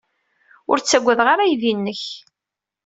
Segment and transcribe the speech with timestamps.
[0.69, 2.03] Ur ttaggadeɣ ara aydi-nnek.